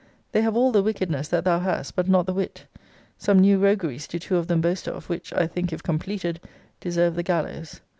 [0.31, 2.65] They have all the wickedness that thou hast, but not the wit.
[3.19, 6.39] Some new rogueries do two of them boast of, which, I think, if completed,
[6.79, 7.81] deserve the gallows.